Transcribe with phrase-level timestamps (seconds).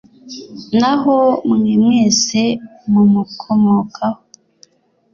[0.79, 1.15] naho
[1.51, 2.41] mwe mwese
[2.91, 4.21] mumukomokaho